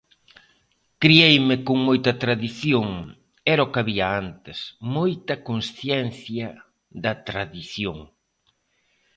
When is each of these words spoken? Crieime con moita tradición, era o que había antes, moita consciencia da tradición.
Crieime 1.03 1.55
con 1.67 1.77
moita 1.87 2.13
tradición, 2.23 2.87
era 3.53 3.65
o 3.65 3.69
que 3.71 3.79
había 3.81 4.07
antes, 4.23 4.57
moita 4.95 5.35
consciencia 5.49 6.47
da 7.03 7.13
tradición. 7.27 7.97